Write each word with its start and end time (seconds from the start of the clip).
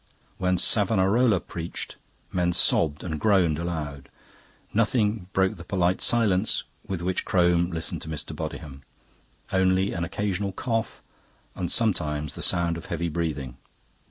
When 0.39 0.57
Savonarola 0.57 1.39
preached, 1.39 1.95
men 2.33 2.53
sobbed 2.53 3.03
and 3.03 3.19
groaned 3.19 3.59
aloud. 3.59 4.09
Nothing 4.73 5.27
broke 5.31 5.57
the 5.57 5.63
polite 5.63 6.01
silence 6.01 6.63
with 6.87 7.03
which 7.03 7.23
Crome 7.23 7.69
listened 7.69 8.01
to 8.01 8.09
Mr. 8.09 8.35
Bodiham 8.35 8.81
only 9.53 9.93
an 9.93 10.03
occasional 10.03 10.53
cough 10.53 11.03
and 11.53 11.71
sometimes 11.71 12.33
the 12.33 12.41
sound 12.41 12.77
of 12.77 12.87
heavy 12.87 13.09
breathing. 13.09 13.57